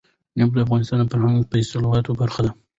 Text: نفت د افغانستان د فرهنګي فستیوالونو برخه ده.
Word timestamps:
نفت 0.37 0.53
د 0.55 0.59
افغانستان 0.65 0.97
د 0.99 1.09
فرهنګي 1.11 1.45
فستیوالونو 1.49 2.11
برخه 2.21 2.41
ده. 2.45 2.51